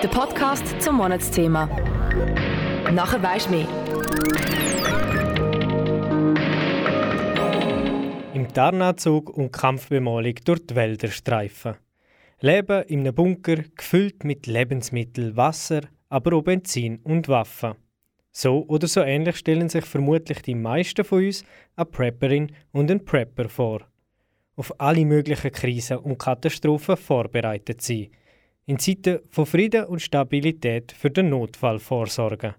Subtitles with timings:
[0.00, 1.66] Der Podcast zum Monatsthema.
[2.92, 3.66] Nachher weisst mehr.
[8.32, 11.74] Im Tarnanzug und Kampfbemalung durch die Wälder streifen.
[12.38, 17.74] Leben in einem Bunker, gefüllt mit Lebensmitteln, Wasser, aber auch Benzin und Waffen.
[18.30, 21.42] So oder so ähnlich stellen sich vermutlich die meisten von uns
[21.74, 23.80] eine Prepperin und einen Prepper vor.
[24.54, 28.10] Auf alle möglichen Krisen und Katastrophen vorbereitet sein.
[28.68, 32.54] In Zeiten von Frieden und Stabilität für den Notfall vorsorgen.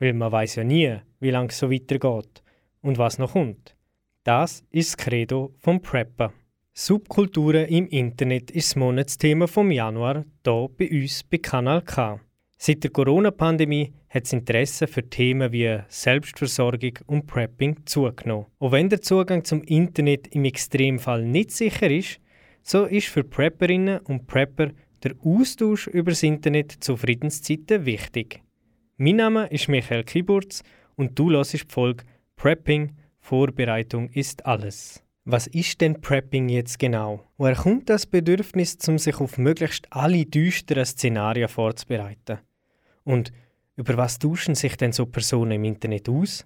[0.00, 2.42] Weil man weiß ja nie, wie lange es so weitergeht
[2.80, 3.76] und was noch kommt.
[4.24, 6.32] Das ist das Credo vom Prepper.
[6.72, 12.18] Subkulturen im Internet ist das Monatsthema vom Januar hier bei uns bei Kanal K.
[12.58, 18.46] Seit der Corona-Pandemie hat das Interesse für Themen wie Selbstversorgung und Prepping zugenommen.
[18.58, 22.18] Auch wenn der Zugang zum Internet im Extremfall nicht sicher ist,
[22.64, 24.72] so ist für Prepperinnen und Prepper
[25.04, 28.42] der Austausch über das Internet zu Friedenszeiten wichtig.
[28.96, 30.62] Mein Name ist Michael Kiburz
[30.96, 32.04] und du hörst die Folge
[32.36, 32.92] Prepping–
[33.22, 35.00] Vorbereitung ist alles.
[35.24, 37.24] Was ist denn Prepping jetzt genau?
[37.38, 42.40] Woher kommt das Bedürfnis, um sich auf möglichst alle düsteren Szenarien vorzubereiten?
[43.04, 43.32] Und
[43.76, 46.44] über was tauschen sich denn so Personen im Internet aus?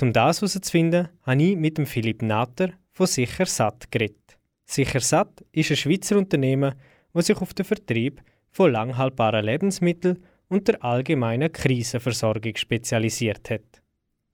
[0.00, 4.38] Um das herauszufinden, habe ich mit dem Philipp Natter von Sichersat geredet.
[4.64, 6.74] Sichersat ist ein Schweizer Unternehmen,
[7.14, 8.20] das sich auf den Vertrieb
[8.50, 13.82] von langhaltbaren Lebensmitteln und der allgemeinen Krisenversorgung spezialisiert hat.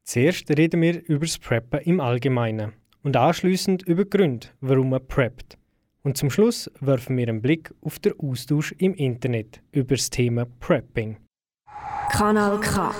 [0.05, 2.73] Zuerst reden wir über das Preppen im Allgemeinen
[3.03, 5.57] und anschließend über die Gründe, warum man preppt.
[6.03, 10.47] Und zum Schluss werfen wir einen Blick auf den Austausch im Internet über das Thema
[10.59, 11.19] Prepping.
[12.11, 12.93] Kanal K.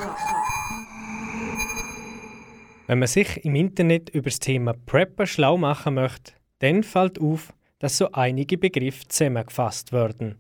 [2.87, 7.53] Wenn man sich im Internet über das Thema Preppen schlau machen möchte, dann fällt auf,
[7.81, 10.39] dass so einige Begriffe zusammengefasst werden.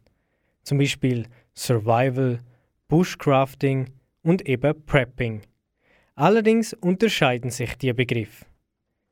[0.62, 2.38] Zum Beispiel Survival,
[2.86, 3.90] Bushcrafting
[4.22, 5.42] und eben Prepping.
[6.14, 8.44] Allerdings unterscheiden sich die Begriffe.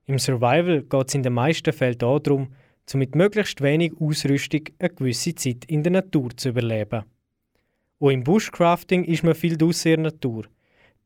[0.05, 2.55] Im Survival geht es in den meisten Fällen darum,
[2.87, 7.05] zu mit möglichst wenig Ausrüstung eine gewisse Zeit in der Natur zu überleben.
[8.01, 10.45] Auch im Bushcrafting ist man viel draussen in der Natur.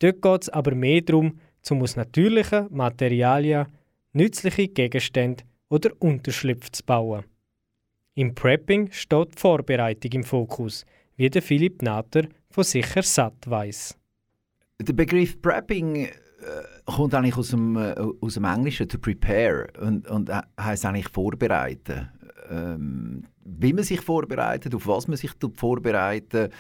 [0.01, 3.67] Dort geht es aber mehr darum, zum aus natürlichen Materialien
[4.13, 7.25] nützliche Gegenstände oder Unterschlüpfe zu bauen.
[8.15, 10.85] Im Prepping steht die Vorbereitung im Fokus,
[11.17, 13.97] wie der Philipp Natter von Sicher Satt weiss.
[14.79, 16.11] Der Begriff Prepping äh,
[16.85, 22.11] kommt eigentlich aus dem, äh, aus dem Englischen, to prepare, und, und heißt eigentlich vorbereiten.
[22.51, 26.53] Ähm, wie man sich vorbereitet, auf was man sich vorbereitet,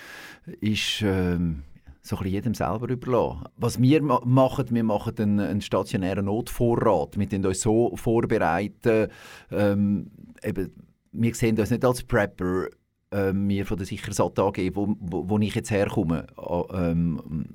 [0.60, 1.64] ist ähm,
[2.02, 3.44] so ein jedem selber überlassen.
[3.56, 7.16] Was wir ma machen, wir machen einen, einen stationären Notvorrat.
[7.16, 9.08] Wir uns so vorbereiten,
[9.50, 10.10] ähm,
[10.42, 10.72] eben,
[11.12, 12.66] wir sehen uns nicht als Prepper,
[13.12, 16.26] äh, mir von der Sichersat AG, wo, wo, wo ich jetzt herkomme.
[16.72, 17.46] Ähm,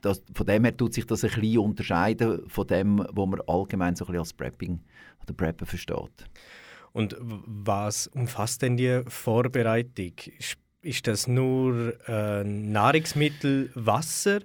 [0.00, 3.96] das, von dem her tut sich das ein bisschen unterscheiden von dem, was man allgemein
[3.96, 4.80] so ein als Prepping
[5.22, 6.26] oder Preppen versteht.
[6.92, 10.12] Und was umfasst denn die Vorbereitung?
[10.82, 14.40] Ist das nur äh, Nahrungsmittel, Wasser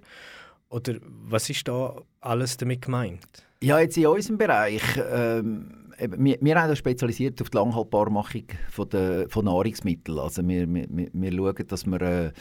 [0.68, 3.26] oder was ist da alles damit gemeint?
[3.62, 8.90] Ja, jetzt in unserem Bereich, ähm, wir, wir haben uns spezialisiert auf die Langhaltbarmachung von,
[8.90, 10.20] der, von Nahrungsmitteln.
[10.20, 12.32] Also wir, wir, wir schauen, dass wir, äh,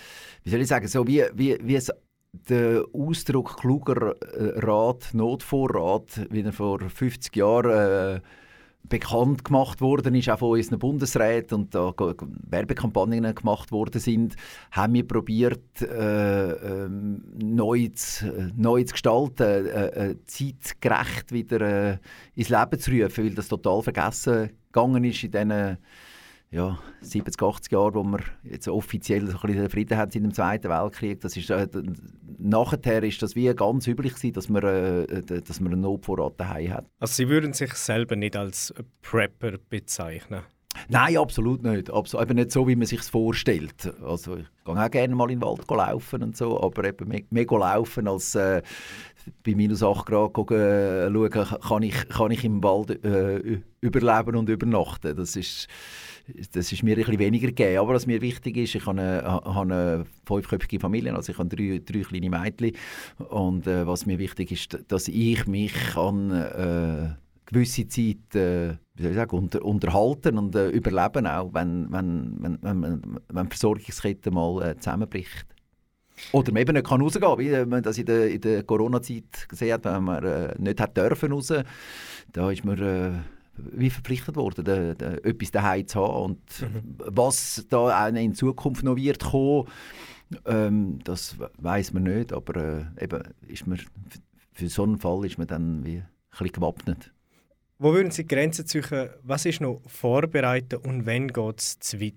[0.43, 1.93] wie soll ich sagen, so wie, wie, wie es
[2.33, 8.21] der Ausdruck kluger äh, Rat, Notvorrat, wie er vor 50 Jahren äh,
[8.89, 11.93] bekannt gemacht worden ist, auch von unseren Bundesräten und da
[12.51, 14.37] Werbekampagnen gemacht worden sind,
[14.71, 21.99] haben wir probiert, äh, äh, neu, zu, neu zu gestalten, äh, äh, zeitgerecht wieder äh,
[22.35, 25.79] ins Leben zu rufen, weil das total vergessen gegangen ist in diesen
[26.55, 30.33] ja, 70, 80 Jahre, wo wir jetzt offiziell so ein bisschen Frieden haben in dem
[30.33, 31.67] Zweiten Weltkrieg, das ist, äh,
[32.39, 36.73] nachher ist das wie ganz üblich gewesen, dass man, äh, dass man einen Notvorrat daheim
[36.73, 36.87] hat.
[37.01, 38.73] Also Sie würden sich selber nicht als
[39.03, 40.43] Prepper bezeichnen?
[40.89, 41.91] Nein, absolut nicht.
[41.91, 43.93] Absolut, eben nicht so, wie man sich vorstellt.
[44.05, 47.23] Also ich gehe auch gerne mal in den Wald laufen und so, aber eben mehr,
[47.31, 48.63] mehr laufen als äh,
[49.45, 54.37] bei minus 8 Grad gucken, äh, schauen, kann ich, kann ich im Wald äh, überleben
[54.37, 55.17] und übernachten.
[55.17, 55.69] Das ist
[56.53, 57.79] das ist mir ein weniger gegeben.
[57.79, 61.49] Aber was mir wichtig ist, ich habe eine, habe eine fünfköpfige Familie, also ich habe
[61.49, 62.73] drei, drei kleine Mädchen.
[63.29, 67.15] Und äh, was mir wichtig ist, dass ich mich an äh,
[67.47, 72.37] gewisse Zeit äh, wie soll ich sagen, unter, unterhalten und äh, überleben auch, wenn, wenn,
[72.41, 75.47] wenn, wenn, wenn die Versorgungskette mal äh, zusammenbricht.
[76.31, 79.73] Oder man eben nicht kann rausgehen wie man das in der, in der Corona-Zeit gesehen
[79.73, 81.53] hat, wenn man äh, nicht hat dürfen raus.
[82.33, 83.19] Da ist man äh,
[83.57, 86.25] wie verpflichtet worden, de, de, etwas daheim zu haben.
[86.25, 86.97] Und mhm.
[86.99, 89.69] was da in Zukunft noch wird kommen,
[90.47, 93.79] Ähm, das weiß man nicht, aber äh, eben ist man,
[94.53, 97.13] für so einen Fall ist man dann wie ein bisschen gewappnet.
[97.79, 99.11] Wo würden Sie die Grenzen ziehen?
[99.23, 102.15] Was ist noch vorbereiten und wann geht es zu weit?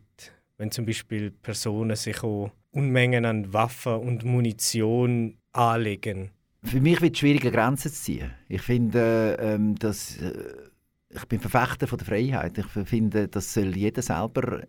[0.58, 6.32] Wenn zum Beispiel Personen sich auch Unmengen an Waffen und Munition anlegen.
[6.64, 8.32] Für mich wird es schwierig, Grenzen zu ziehen.
[8.50, 10.34] Ich finde, ähm, dass, äh,
[11.10, 12.58] ich bin Verfechter von der Freiheit.
[12.58, 14.62] Ich finde, das soll jeder selber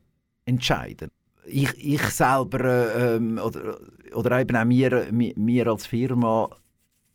[0.45, 1.11] entscheiden.
[1.47, 3.79] Ich, ich selber äh, ähm, oder,
[4.15, 6.51] oder eben auch wir, wir als Firma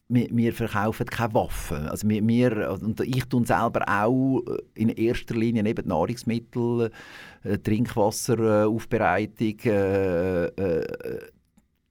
[0.09, 1.87] wir, verkaufen keine Waffen.
[1.87, 4.43] Also wir, wir, und ich tue selber auch
[4.75, 6.91] in erster Linie eben Nahrungsmittel,
[7.43, 11.19] äh, Trinkwasseraufbereitung, äh, äh,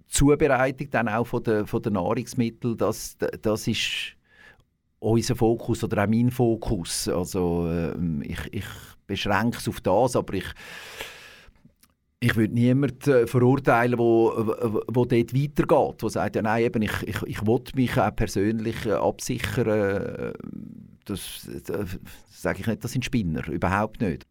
[0.09, 2.77] Zubereitung dann auch von der, von der Nahrungsmittel.
[2.77, 4.17] Das, das ist
[5.03, 7.09] unser Fokus oder auch mein Fokus.
[7.09, 8.65] Also äh, ich, ich
[9.07, 10.47] beschränke es auf das, aber ich
[12.25, 14.33] ich würde niemanden äh, verurteilen, wo,
[14.87, 18.87] wo dort weitergeht, wo sagt, ja, nein, eben, ich, ich, ich will mich auch persönlich
[18.87, 19.67] äh, absichern.
[19.67, 20.33] Äh,
[21.05, 21.99] das, das
[22.31, 24.25] sage ich nicht, das sind Spinner, überhaupt nicht.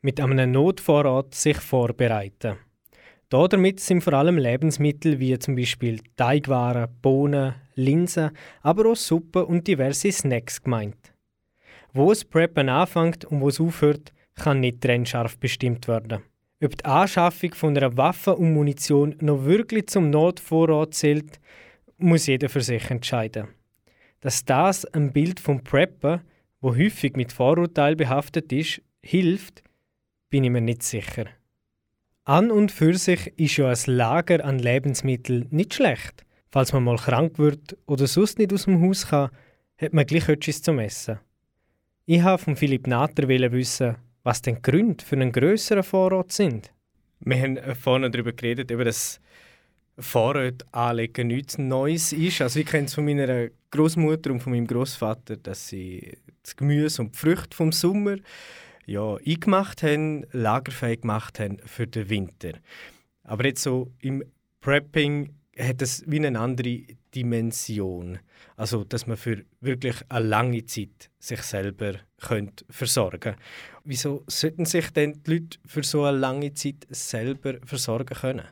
[0.00, 2.56] Mit einem Notvorrat sich vorbereiten.
[3.28, 8.30] Damit sind vor allem Lebensmittel wie zum Beispiel Teigwaren, Bohnen, Linsen,
[8.62, 11.14] aber auch Suppe und diverse Snacks gemeint.
[11.92, 16.22] Wo es Preppen anfängt und wo es aufhört, kann nicht trennscharf bestimmt werden.
[16.62, 21.38] Ob die Anschaffung von einer Waffe und Munition noch wirklich zum Notvorrat zählt,
[21.98, 23.48] muss jeder für sich entscheiden.
[24.20, 26.22] Dass das ein Bild vom Prepper,
[26.60, 29.62] wo häufig mit Vorurteil behaftet ist, hilft,
[30.30, 31.26] bin ich mir nicht sicher.
[32.24, 36.24] An und für sich ist ja ein Lager an Lebensmitteln nicht schlecht.
[36.54, 39.30] Falls man mal krank wird oder sonst nicht aus dem Haus kann,
[39.76, 41.18] hat man gleich etwas zum Essen.
[42.06, 46.72] Ich habe von Philipp Natter wissen, was denn Gründe für einen größeren Vorrat sind.
[47.18, 49.20] Wir haben vorhin darüber geredet, über das
[49.98, 52.40] Vorrat anlegen nichts Neues ist.
[52.40, 57.02] Also ich kenne es von meiner Großmutter und von meinem Großvater, dass sie das Gemüse
[57.02, 58.18] und die Früchte vom Sommer
[58.86, 62.52] ja, eingemacht haben, lagerfähig gemacht haben für den Winter.
[63.24, 64.22] Aber jetzt so im
[64.60, 66.82] Prepping hat es wie eine andere
[67.14, 68.18] Dimension.
[68.56, 73.36] Also, dass man für wirklich eine lange Zeit sich selber könnt versorgen
[73.84, 78.46] Wieso sollten sich denn die Leute für so eine lange Zeit selber versorgen können?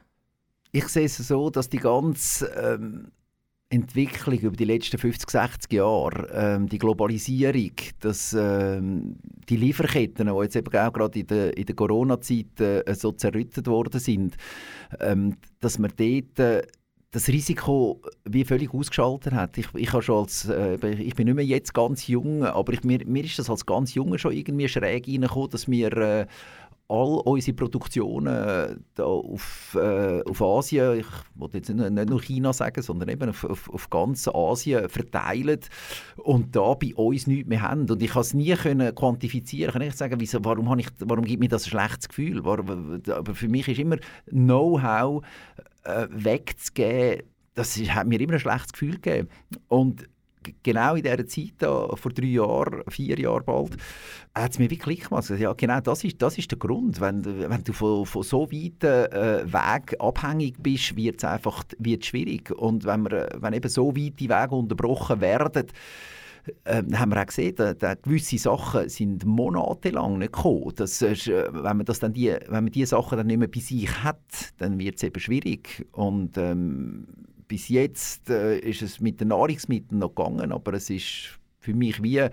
[0.73, 3.13] Ich sehe es so, dass die ganze ähm,
[3.73, 9.17] Entwicklung über die letzten 50, 60 Jahre, ähm, die Globalisierung, dass, ähm,
[9.49, 13.67] die Lieferketten, die jetzt eben auch gerade in der, in der Corona-Zeit äh, so zerrüttet
[13.67, 14.37] worden sind,
[15.01, 16.63] ähm, dass man dort äh,
[17.13, 19.59] das Risiko wie völlig ausgeschaltet hat.
[19.59, 23.07] Ich, ich, schon als, äh, ich bin nicht mehr jetzt ganz jung, aber ich, mir,
[23.07, 26.27] mir ist das als ganz Junge schon irgendwie schräg reingekommen, dass wir äh,
[26.93, 32.21] all unsere Produktionen äh, da auf, äh, auf Asien, ich wollte jetzt nicht, nicht nur
[32.21, 35.61] China sagen, sondern eben auf, auf, auf ganz Asien verteilen
[36.17, 37.91] und da bei uns nichts mehr haben.
[37.91, 39.69] Und ich konnte es nie können quantifizieren.
[39.69, 42.47] Ich kann nicht sagen, wieso, warum, ich, warum gibt mir das ein schlechtes Gefühl?
[42.47, 43.97] aber für mich ist immer
[44.27, 45.25] Know-how
[45.85, 47.23] äh, wegzugeben,
[47.55, 49.29] das hat mir immer ein schlechtes Gefühl gegeben.
[49.69, 50.09] Und
[50.63, 53.77] genau in dieser Zeit, da, vor drei Jahren, vier Jahren bald,
[54.35, 55.29] hat es mir wirklich gemacht.
[55.31, 57.01] Ja, genau das ist, das ist der Grund.
[57.01, 62.07] Wenn, wenn du von, von so weiten äh, Weg abhängig bist, wird es einfach wird's
[62.07, 62.51] schwierig.
[62.51, 65.67] Und wenn, wir, wenn eben so weite Wege unterbrochen werden,
[66.65, 70.73] äh, haben wir auch gesehen, dass, dass gewisse Sachen sind monatelang nicht gekommen.
[70.75, 72.35] Das ist, äh, wenn, man das die,
[72.71, 75.87] diese Sachen dann nicht mehr bei sich hat, dann wird es eben schwierig.
[75.93, 77.07] Und ähm,
[77.53, 82.03] bis jetzt äh, ist es mit den Nahrungsmitteln noch gegangen, aber es ist für mich
[82.03, 82.31] wie, äh,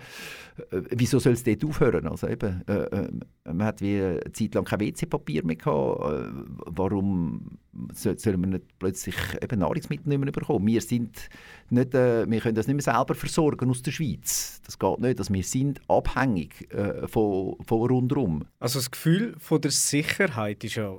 [0.71, 2.07] wieso soll es dort aufhören?
[2.07, 3.09] Also eben, äh, äh,
[3.43, 5.99] man hat wie eine Zeit lang kein WC-Papier mehr gehabt.
[6.05, 6.31] Äh,
[6.67, 7.59] warum
[7.91, 10.65] soll, wir nicht plötzlich eben Nahrungsmittel nicht mehr bekommen?
[10.65, 11.29] Wir, sind
[11.69, 14.61] nicht, äh, wir können das nicht mehr selber versorgen aus der Schweiz.
[14.65, 15.19] Das geht nicht.
[15.19, 18.45] Also wir sind abhängig äh, von, von rundherum.
[18.61, 20.97] Also das Gefühl von der Sicherheit ist ja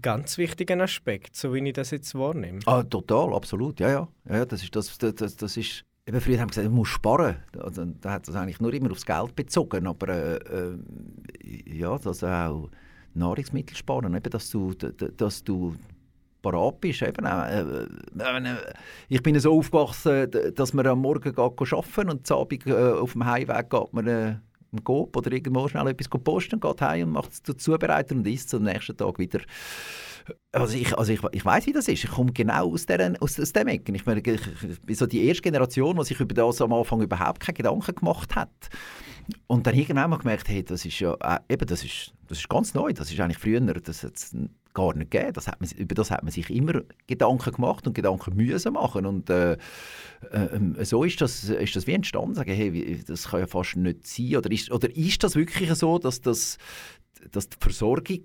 [0.00, 2.60] ganz wichtiger Aspekt, so wie ich das jetzt wahrnehme.
[2.66, 4.08] Ah, total, absolut, ja, ja.
[4.28, 7.36] ja das, ist, das, das, das ist Eben früher haben wir gesagt, man muss sparen.
[7.58, 9.88] Also, da hat das eigentlich nur immer aufs Geld bezogen.
[9.88, 10.78] Aber äh, äh,
[11.66, 12.70] ja, dass auch
[13.14, 15.74] Nahrungsmittel sparen, eben, dass du, dass du
[16.42, 17.02] parat bist.
[17.02, 18.56] Eben auch, äh, äh,
[19.08, 23.12] ich bin so aufgewachsen, dass man am Morgen geht arbeiten und am Abend äh, auf
[23.12, 24.36] dem Heimweg geht man äh,
[24.72, 28.48] im Coop oder irgendwo schnell etwas posten, geht heim und macht es zubereiten und isst
[28.48, 29.40] es am nächsten Tag wieder
[30.52, 32.04] also ich, also ich, ich weiß, wie das ist.
[32.04, 33.94] Ich komme genau aus, der, aus, aus dem Ecken.
[33.94, 37.40] Ich, ich, ich bin so die erste Generation, die sich über das am Anfang überhaupt
[37.40, 38.50] keine Gedanken gemacht hat.
[39.46, 42.48] Und dann irgendwann mal gemerkt, hey, das ist ja äh, eben, das ist, das ist
[42.48, 42.92] ganz neu.
[42.92, 44.14] Das ist eigentlich früher, das hat
[44.76, 45.32] gar nicht gegeben.
[45.32, 49.06] Das hat man, über das hat man sich immer Gedanken gemacht und Gedanken müssen machen.
[49.06, 49.56] Und äh,
[50.30, 52.34] äh, so ist das, ist das wie entstanden.
[52.34, 54.36] Sagen, hey, das kann ja fast nicht sein.
[54.36, 56.58] Oder ist, oder ist das wirklich so, dass, das,
[57.32, 58.24] dass die Versorgung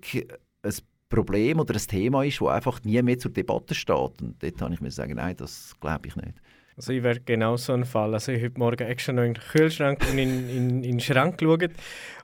[0.62, 0.74] ein
[1.08, 4.22] Problem oder ein Thema ist, das einfach nie mehr zur Debatte steht?
[4.22, 6.34] Und dort habe ich mir sagen, nein, das glaube ich nicht.
[6.76, 8.14] Also ich wäre genau so ein Fall.
[8.14, 11.00] Also ich habe heute Morgen extra noch in den Kühlschrank und in, in, in den
[11.00, 11.70] Schrank geschaut.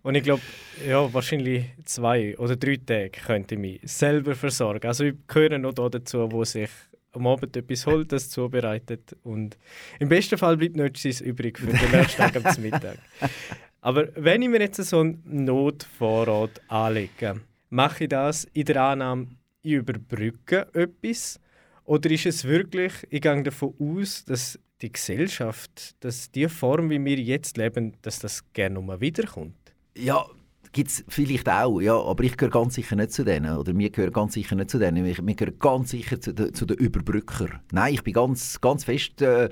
[0.02, 0.42] Und ich glaube,
[0.86, 4.86] ja, wahrscheinlich zwei oder drei Tage könnte ich mich selber versorgen.
[4.86, 6.70] Also ich gehöre noch dazu, wo sich
[7.12, 9.16] am Abend etwas holt, das zubereitet.
[9.22, 9.58] Und
[9.98, 12.98] im besten Fall bleibt nichts übrig für den nächsten Tag am Mittag.
[13.80, 17.40] Aber wenn ich mir jetzt so einen Notvorrat anlege,
[17.70, 19.28] mache ich das in der Annahme,
[19.62, 21.40] ich überbrücke etwas
[21.88, 27.02] oder ist es wirklich, ich gehe davon aus, dass die Gesellschaft, dass die Form, wie
[27.02, 29.56] wir jetzt leben, dass das gerne mal wiederkommt?
[29.96, 30.26] Ja,
[30.72, 33.56] gibt es vielleicht auch, ja, aber ich gehöre ganz sicher nicht zu denen.
[33.56, 35.02] Oder wir gehören ganz sicher nicht zu denen.
[35.02, 37.60] Wir, wir gehören ganz sicher zu, de, zu den Überbrückern.
[37.72, 39.46] Nein, ich bin ganz, ganz fest äh,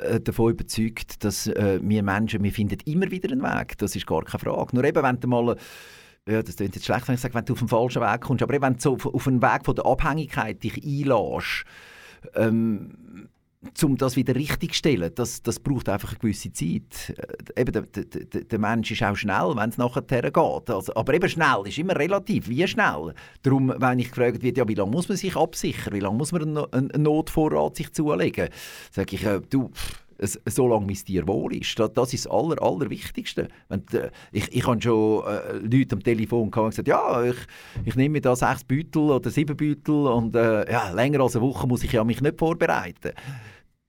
[0.00, 3.78] äh, davon überzeugt, dass äh, wir Menschen, wir finden immer wieder einen Weg.
[3.78, 4.74] Das ist gar keine Frage.
[4.74, 5.56] Nur eben, wenn du mal
[6.28, 8.42] ja, das klingt jetzt schlecht, wenn ich sage, wenn du auf den falschen Weg kommst,
[8.42, 11.64] aber wenn du so auf, einen Weg von der Abhängigkeit dich einlässt,
[12.34, 13.28] ähm,
[13.82, 17.14] um das wieder richtig zu stellen, das, das braucht einfach eine gewisse Zeit.
[17.56, 20.36] Äh, eben, der, der, der Mensch ist auch schnell, wenn es nachher geht.
[20.36, 22.48] Also, aber eben schnell ist immer relativ.
[22.48, 23.14] Wie schnell?
[23.42, 26.32] Darum, wenn ich gefragt werde, ja, wie lange muss man sich absichern, wie lange muss
[26.32, 28.48] man einen, einen Notvorrat sich zulegen,
[28.90, 29.70] sage ich, äh, du...
[29.70, 31.78] Pff, so lange wie es dir wohl ist.
[31.78, 33.48] Das, das ist das Aller, Allerwichtigste.
[33.68, 37.36] Wenn, äh, ich ich habe schon äh, Leute am Telefon und gesagt, ja, ich,
[37.84, 41.44] ich nehme mir da sechs Beutel oder sieben Beutel und äh, ja, länger als eine
[41.44, 43.12] Woche muss ich ja mich nicht vorbereiten.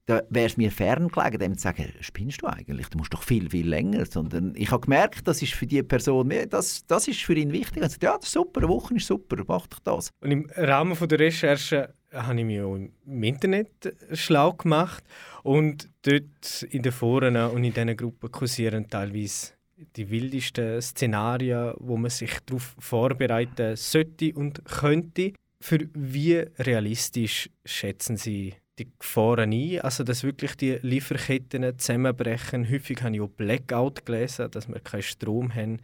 [0.05, 2.88] Da wäre es mir fern gelegen, dem zu sagen, spinnst du eigentlich?
[2.89, 4.07] Du musst doch viel, viel länger.
[4.07, 7.83] Sondern ich habe gemerkt, das ist für die Person, das, das ist für ihn wichtig.
[7.83, 10.09] Er sagt, ja, das ist super, eine Woche ist super, mach doch das.
[10.21, 15.04] Und im Rahmen von der Recherche habe ich mich auch im Internet schlau gemacht
[15.44, 19.54] und dort in den Foren und in diesen Gruppen kursieren teilweise
[19.96, 25.34] die wildesten Szenarien, wo man sich darauf vorbereiten sollte und könnte.
[25.62, 29.82] Für wie realistisch schätzen Sie die Gefahren ein?
[29.82, 32.70] Also, dass wirklich die Lieferketten zusammenbrechen.
[32.70, 35.80] Häufig habe ich auch Blackout gelesen, dass wir keinen Strom haben.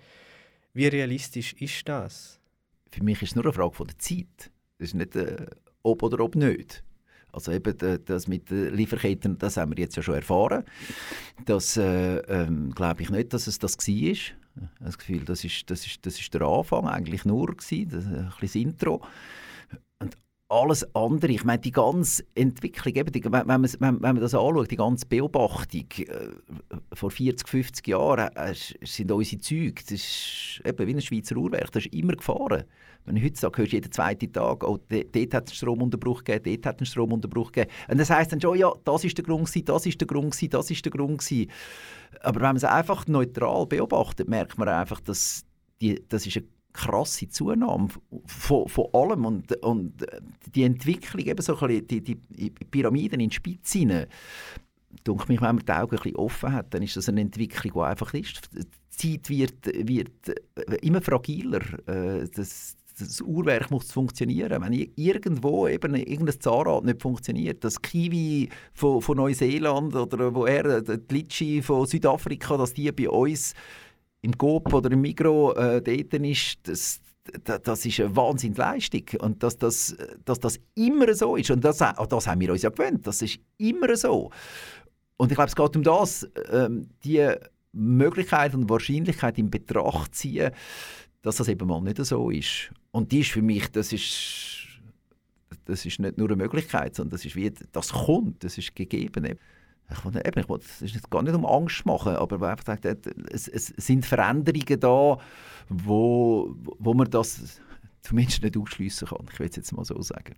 [0.73, 2.39] Wie realistisch ist das?
[2.89, 4.51] Für mich ist es nur eine Frage der Zeit.
[4.77, 5.45] Das ist nicht äh,
[5.85, 6.83] ob oder ob nicht.
[7.31, 7.75] Also eben
[8.05, 10.63] das mit den Lieferketten, das haben wir jetzt ja schon erfahren.
[11.45, 13.87] Das äh, ähm, glaube ich nicht, dass es das war.
[13.87, 17.89] Ich habe das Gefühl, das ist, das ist, das ist der Anfang eigentlich nur gewesen,
[17.89, 19.01] das, ein bisschen das Intro.
[20.55, 24.71] Alles andere, ich meine die ganze Entwicklung, eben die, wenn, man, wenn, man das anschaut,
[24.71, 26.29] die ganze Beobachtung, äh,
[26.93, 31.73] vor 40, 50 Jahren äh, sind unsere Züge, das ist eben wie ein Schweizer Uhrwerk,
[31.73, 32.63] das ist immer gefahren.
[33.03, 36.55] Wenn heute sage, hörst du jeden zweiten Tag, oh, dort hat es einen Stromunterbruch gegeben,
[36.55, 37.71] dort hat es einen Stromunterbruch gegeben.
[37.89, 40.31] Und das heisst dann schon, ja, das ist der Grund gewesen, das ist der Grund
[40.31, 41.51] gewesen, das ist der Grund gewesen.
[42.21, 45.43] Aber wenn man es einfach neutral beobachtet, merkt man einfach, dass
[45.81, 46.45] die, das ist eine
[46.75, 47.87] krasse Zunahme
[48.25, 50.05] von, von allem und, und
[50.53, 54.07] die Entwicklung, eben so ein bisschen die, die Pyramiden in die Spitze
[55.27, 57.79] mich, wenn man die Augen ein bisschen offen hat, dann ist das eine Entwicklung, die
[57.79, 58.49] einfach ist.
[59.01, 60.11] Die Zeit wird, wird
[60.81, 61.61] immer fragiler.
[61.87, 64.61] Äh, das, das Uhrwerk muss funktionieren.
[64.61, 70.99] Wenn irgendwo eben irgendein Zahnrad nicht funktioniert, das Kiwi von, von Neuseeland oder woher, der
[71.09, 73.53] Litschi von Südafrika, dass die bei uns
[74.25, 76.99] im Coop oder im Migro äh, dort ist, das,
[77.43, 79.03] das ist eine Wahnsinnsleistung.
[79.19, 82.69] Und dass das, dass das immer so ist, und das, das haben wir uns ja
[82.69, 84.31] gewöhnt, das ist immer so.
[85.17, 87.31] Und ich glaube, es geht um das, ähm, die
[87.71, 90.51] Möglichkeit und Wahrscheinlichkeit in Betracht ziehen,
[91.21, 92.71] dass das eben mal nicht so ist.
[92.91, 94.67] Und die ist für mich, das ist,
[95.65, 99.37] das ist nicht nur eine Möglichkeit, sondern das ist wie, das kommt, das ist gegeben.
[99.91, 102.65] Ich will, eben, ich will, das ist jetzt gar nicht um Angst machen, aber einfach
[102.65, 102.85] sagt,
[103.31, 105.17] es, es sind Veränderungen da,
[105.69, 107.61] wo, wo man das
[108.01, 109.27] zumindest nicht ausschließen kann.
[109.31, 110.35] Ich will es jetzt mal so sagen.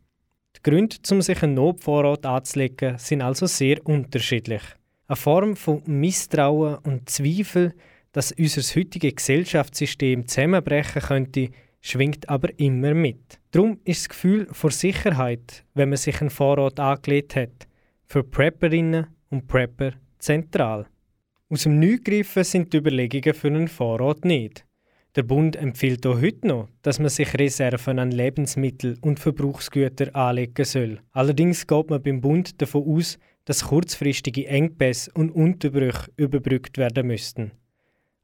[0.55, 4.61] Die Gründe, um sich einen Notvorrat anzulegen, sind also sehr unterschiedlich.
[5.07, 7.73] Eine Form von Misstrauen und Zweifel
[8.17, 11.49] dass unser heutiges Gesellschaftssystem zusammenbrechen könnte,
[11.81, 13.39] schwingt aber immer mit.
[13.51, 17.67] Darum ist das Gefühl vor Sicherheit, wenn man sich einen Vorrat angelegt hat,
[18.05, 20.86] für Prepperinnen und Prepper zentral.
[21.50, 24.65] Aus dem Neugriffen sind die Überlegungen für einen Vorrat nicht.
[25.15, 30.65] Der Bund empfiehlt auch heute noch, dass man sich Reserven an Lebensmittel und Verbrauchsgüter anlegen
[30.65, 31.00] soll.
[31.12, 37.51] Allerdings geht man beim Bund davon aus, dass kurzfristige Engpässe und Unterbrüche überbrückt werden müssten.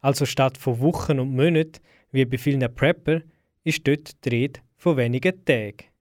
[0.01, 1.79] Also statt von Wochen und Monaten,
[2.11, 3.21] wie bei vielen Prepper,
[3.63, 5.92] ist dort die Rede von wenigen Tagen.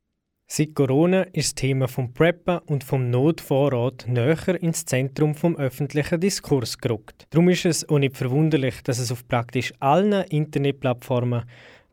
[0.55, 6.21] Seit Corona ist das Thema vom Preppen und vom Notvorrat näher ins Zentrum vom öffentlichen
[6.21, 7.27] Diskurs gerückt.
[7.31, 11.45] Darum ist es auch nicht verwunderlich, dass es auf praktisch allen Internetplattformen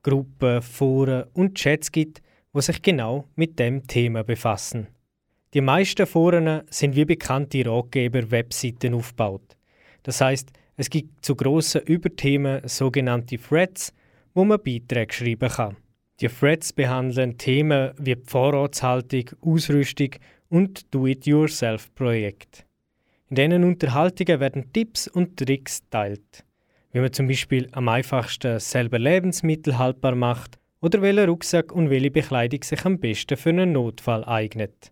[0.03, 2.21] Gruppen, Foren und Chats gibt,
[2.53, 4.87] die sich genau mit dem Thema befassen.
[5.53, 9.55] Die meisten Foren sind wie bekannte Ratgeber-Webseiten aufgebaut.
[10.03, 13.93] Das heißt, es gibt zu grossen Überthemen sogenannte Threads,
[14.33, 15.77] wo man Beiträge schreiben kann.
[16.21, 20.09] Die Threads behandeln Themen wie die Vorratshaltung, Ausrüstung
[20.49, 22.63] und Do-it-yourself-Projekte.
[23.29, 26.43] In diesen Unterhaltungen werden Tipps und Tricks geteilt,
[26.91, 32.11] wie man zum Beispiel am einfachsten selber Lebensmittel haltbar macht oder welcher Rucksack und welche
[32.11, 34.91] Bekleidung sich am besten für einen Notfall eignet.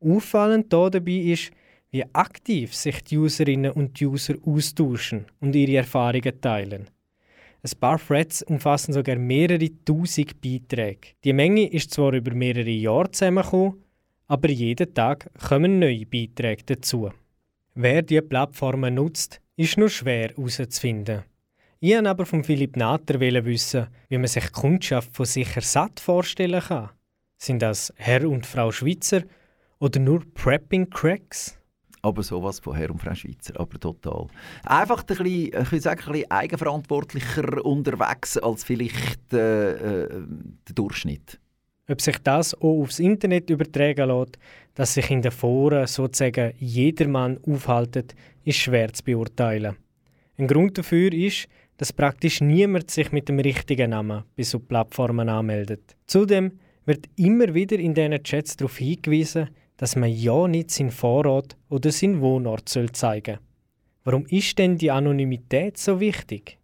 [0.00, 1.50] Auffallend hier dabei ist,
[1.90, 6.86] wie aktiv sich die Userinnen und User austauschen und ihre Erfahrungen teilen.
[7.66, 11.14] Ein paar Threads umfassen sogar mehrere tausend Beiträge.
[11.24, 13.82] Die Menge ist zwar über mehrere Jahre zusammengekommen,
[14.28, 17.10] aber jeden Tag kommen neue Beiträge dazu.
[17.74, 21.24] Wer diese Plattformen nutzt, ist nur schwer herauszufinden.
[21.80, 26.60] Ich wollte aber von Philipp Natter wissen, wie man sich Kundschaft von sicher satt vorstellen
[26.60, 26.90] kann.
[27.36, 29.22] Sind das Herr und Frau Schweizer
[29.80, 31.58] oder nur Prepping Cracks?
[32.02, 34.26] Aber sowas von Herr und Frau Schweizer, aber total.
[34.64, 40.08] Einfach ein bisschen, ich würde sagen, ein bisschen eigenverantwortlicher unterwegs als vielleicht äh, äh,
[40.68, 41.38] der Durchschnitt.
[41.88, 44.38] Ob sich das auch aufs Internet übertragen lässt,
[44.74, 49.76] dass sich in den Foren sozusagen jedermann aufhaltet, ist schwer zu beurteilen.
[50.36, 55.28] Ein Grund dafür ist, dass praktisch niemand sich mit dem richtigen Namen bei so Plattformen
[55.28, 55.96] anmeldet.
[56.06, 61.56] Zudem wird immer wieder in diesen Chats darauf hingewiesen, dass man ja nicht seinen Vorrat
[61.68, 63.38] oder seinen Wohnort soll zeigen
[64.04, 66.58] Warum ist denn die Anonymität so wichtig?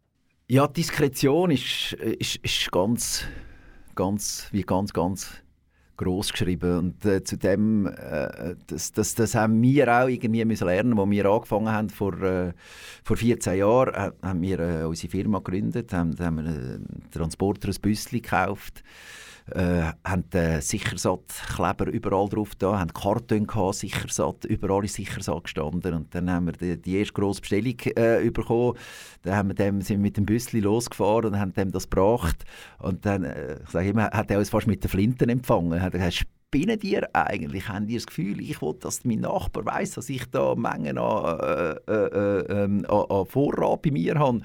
[0.47, 3.25] Ja, Diskretion ist, ist, ist ganz,
[3.97, 5.43] ganz, wie ganz, ganz
[5.97, 6.79] groß geschrieben.
[6.79, 11.11] Und äh, zu dem äh, das, das, das haben wir auch irgendwie müssen lernen, als
[11.11, 12.53] wir angefangen haben vor, äh,
[13.03, 17.77] vor 14 Jahren, äh, haben wir äh, unsere Firma gegründet, haben, haben einen Transporter, ein
[17.81, 18.85] Büsschen gekauft
[19.51, 25.95] äh, haben den Sichersat-Kleber überall drauf da, haben Karton gehabt, Sichersat, überall ist Sichersat gestanden.
[25.95, 28.77] Und dann haben wir die, die erste grosse Bestellung äh, bekommen,
[29.23, 32.45] dann haben wir dem, sind wir mit dem Büssli losgefahren und haben dem das gebracht.
[32.79, 35.95] Und dann, äh, ich sage immer, hat er uns fast mit den Flinten empfangen, hat
[35.95, 36.01] er
[36.53, 37.69] spinnen ihr eigentlich?
[37.69, 41.39] Haben die das Gefühl, ich will, dass mein Nachbar weiß, dass ich da Mengen an,
[41.41, 44.41] äh, äh, äh, ähm, an, Vorrat bei mir habe?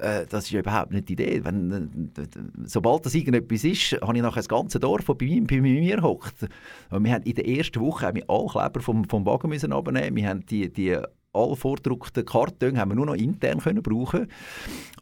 [0.00, 1.44] Äh, das ist überhaupt nicht die Idee.
[1.44, 2.26] Wenn, äh,
[2.64, 6.02] sobald das irgendetwas ist, habe ich nachher das ganze Dorf, das bei, mir, bei mir
[6.02, 6.48] hockt.
[6.90, 9.70] Wir haben in der ersten Woche haben wir alle Kleber vom, vom Wagen müssen.
[9.70, 10.96] Wir haben die, die
[11.32, 14.28] alle vordruckten Kartons haben wir nur noch intern können brauchen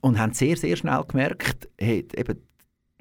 [0.01, 2.43] und haben sehr, sehr schnell gemerkt, hey, eben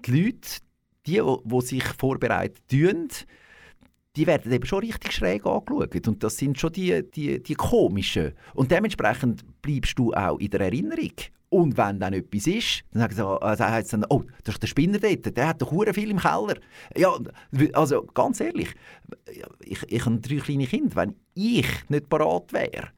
[0.05, 0.61] die Leute,
[1.07, 3.09] die, die sich vorbereiten, tun,
[4.17, 6.07] die werden eben schon richtig schräg angeschaut.
[6.07, 8.33] Und das sind schon die, die, die komischen.
[8.55, 11.13] Und dementsprechend bleibst du auch in der Erinnerung.
[11.49, 14.67] Und wenn dann etwas ist, dann sagen sie, also heißt dann, oh, das ist der
[14.67, 16.57] Spinner dort, der hat doch hure viel im Keller.
[16.95, 17.17] Ja,
[17.73, 18.73] also ganz ehrlich,
[19.63, 20.95] ich, ich habe drei kleine Kinder.
[20.95, 22.89] Wenn ich nicht parat wäre,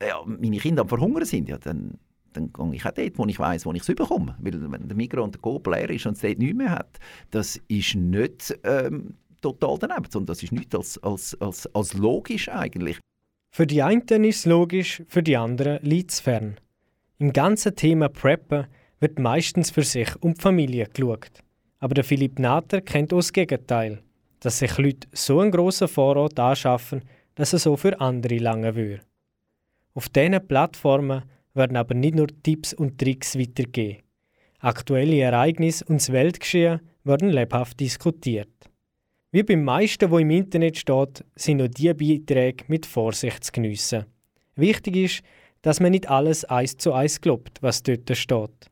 [0.00, 1.98] ja, meine Kinder am Verhungern sind, ja, dann,
[2.32, 4.36] dann gehe ich auch dort, wo ich weiß, wo ich es bekomme.
[4.40, 6.98] Weil wenn der Mikro und der Coop leer ist und es dort nichts mehr hat,
[7.32, 8.58] das ist nicht...
[8.62, 12.98] Ähm, total daneben, sondern das ist nichts als, als, als, als logisch eigentlich.
[13.50, 16.56] Für die einen ist es logisch, für die anderen liegt es fern.
[17.18, 18.66] Im ganzen Thema Preppen
[19.00, 21.42] wird meistens für sich um die Familie geschaut.
[21.80, 24.02] Aber der Philipp Natter kennt auch das Gegenteil,
[24.40, 27.02] dass sich Leute so einen grossen Vorrat anschaffen,
[27.34, 29.00] dass er so für andere lange würde.
[29.94, 31.22] Auf diesen Plattformen
[31.54, 34.02] werden aber nicht nur Tipps und Tricks weitergegeben.
[34.60, 38.67] Aktuelle Ereignisse und das Weltgeschehen werden lebhaft diskutiert.
[39.30, 44.06] Wie beim meisten, wo im Internet steht, sind auch diese Beiträge mit Vorsicht zu geniessen.
[44.56, 45.22] Wichtig ist,
[45.60, 48.70] dass man nicht alles eins zu eins glaubt, was dort steht.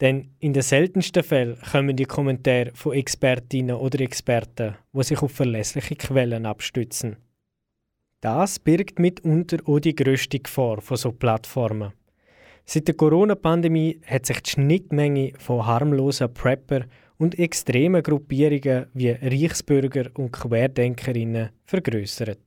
[0.00, 5.30] Denn in den seltensten Fällen kommen die Kommentare von Expertinnen oder Experten, die sich auf
[5.30, 7.16] verlässliche Quellen abstützen.
[8.20, 11.92] Das birgt mitunter auch die grösste Gefahr von so Plattformen.
[12.64, 16.86] Seit der Corona-Pandemie hat sich die Schnittmenge von harmlosen Prepper
[17.24, 22.38] und extreme Gruppierungen wie Reichsbürger und Querdenkerinnen vergrößert.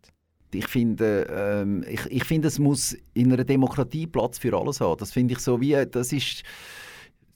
[0.53, 4.99] Ich finde, ähm, ich, ich finde, es muss in einer Demokratie Platz für alles haben.
[4.99, 6.43] Das finde ich so wie, das ist,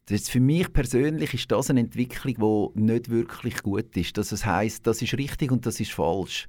[0.05, 4.19] das für mich persönlich ist das eine Entwicklung, die nicht wirklich gut ist.
[4.19, 6.47] Dass es heißt, das ist richtig und das ist falsch.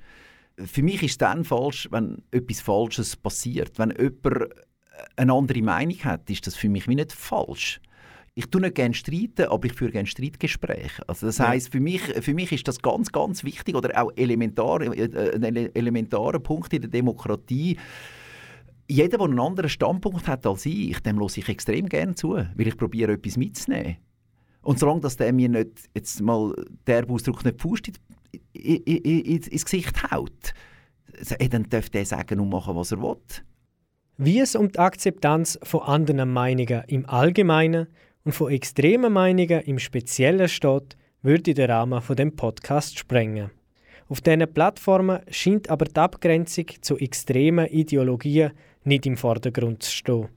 [0.58, 3.78] Für mich ist es dann falsch, wenn etwas Falsches passiert.
[3.78, 4.52] Wenn jemand
[5.16, 7.80] eine andere Meinung hat, ist das für mich wie nicht falsch
[8.34, 11.06] ich tue nicht gerne streiten, aber ich führe gerne Streitgespräche.
[11.06, 14.80] Also das heißt, für mich, für mich ist das ganz, ganz wichtig oder auch elementar,
[14.80, 17.76] äh, ein elementarer Punkt in der Demokratie.
[18.88, 22.68] Jeder, der einen anderen Standpunkt hat als ich, dem lasse ich extrem gerne zu, weil
[22.68, 23.96] ich probiere, etwas mitzunehmen.
[24.62, 26.54] Und solange dass der mir nicht, jetzt mal
[26.86, 27.90] der Ausdruck nicht Faust
[28.54, 30.54] ins Gesicht haut,
[31.50, 33.16] dann darf der sagen und machen, was er will.
[34.16, 37.88] Wie es um die Akzeptanz von anderen Meinungen im Allgemeinen
[38.24, 43.50] und von extremen Meinungen im Speziellen steht, würde der Rahmen von dem Podcast sprengen.
[44.08, 48.52] Auf diesen Plattformen scheint aber die Abgrenzung zu extremen Ideologien
[48.84, 50.28] nicht im Vordergrund zu stehen.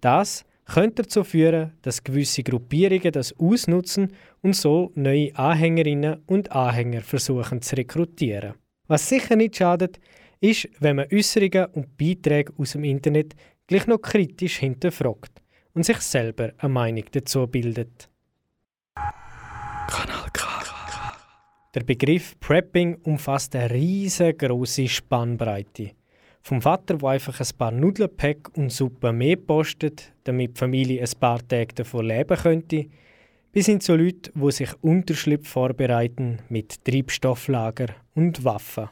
[0.00, 7.02] Das könnte dazu führen, dass gewisse Gruppierungen das ausnutzen und so neue Anhängerinnen und Anhänger
[7.02, 8.54] versuchen zu rekrutieren.
[8.88, 10.00] Was sicher nicht schadet,
[10.40, 13.34] ist, wenn man Äußerungen und Beiträge aus dem Internet
[13.66, 15.42] gleich noch kritisch hinterfragt
[15.76, 18.08] und sich selber eine Meinung dazu bildet.
[18.94, 20.46] Kanal K.
[21.74, 25.90] Der Begriff Prepping umfasst eine riesengroße Spannbreite.
[26.40, 31.20] Vom Vater, der einfach ein paar Nudelpack und Suppe mehr postet, damit die Familie ein
[31.20, 32.86] paar Tage davon leben könnte,
[33.52, 38.88] bis hin zu Leuten, die sich Unterschlupf vorbereiten mit Treibstofflager und Waffen.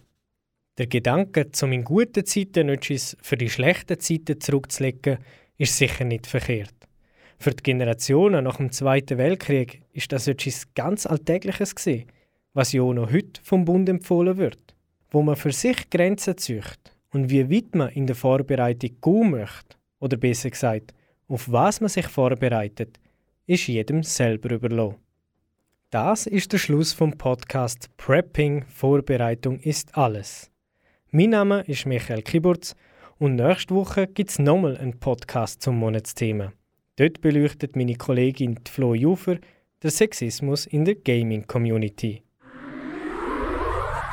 [0.76, 5.18] Der Gedanke, um in guten Zeiten etwas für die schlechten Zeiten zurückzulegen,
[5.58, 6.74] ist sicher nicht verkehrt.
[7.38, 12.06] Für die Generationen nach dem Zweiten Weltkrieg ist das etwas ganz Alltägliches gewesen,
[12.52, 14.74] was ja auch noch heute vom Bund empfohlen wird.
[15.10, 19.76] Wo man für sich Grenzen zücht und wie weit man in der Vorbereitung gehen möchte,
[20.00, 20.94] oder besser gesagt,
[21.28, 22.98] auf was man sich vorbereitet,
[23.46, 24.96] ist jedem selber überlassen.
[25.90, 30.50] Das ist der Schluss vom Podcast Prepping Vorbereitung ist alles.
[31.10, 32.74] Mein Name ist Michael Kiburz
[33.24, 36.52] und nächste Woche gibt es nochmal einen Podcast zum Monatsthema.
[36.96, 39.36] Dort beleuchtet meine Kollegin Flo Jufer
[39.82, 42.22] den Sexismus in der Gaming Community.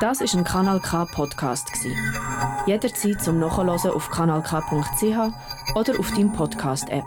[0.00, 1.68] Das ist ein Kanal K Podcast
[2.66, 7.04] Jederzeit zum Nachhören auf kanalk.ch oder auf deinem Podcast App.